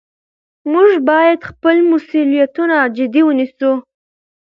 موږ 0.71 0.89
باید 1.09 1.39
خپل 1.49 1.75
مسؤلیتونه 1.91 2.77
جدي 2.95 3.21
ونیسو 3.25 3.71